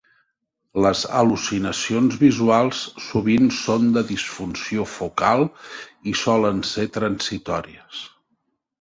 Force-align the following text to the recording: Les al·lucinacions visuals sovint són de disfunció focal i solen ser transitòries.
Les 0.85 1.01
al·lucinacions 1.19 2.17
visuals 2.21 2.81
sovint 3.09 3.53
són 3.59 3.87
de 3.99 4.05
disfunció 4.15 4.89
focal 4.97 5.47
i 6.15 6.19
solen 6.27 6.67
ser 6.75 6.91
transitòries. 7.01 8.07